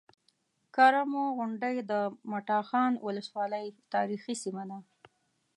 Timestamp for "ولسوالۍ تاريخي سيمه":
3.05-4.63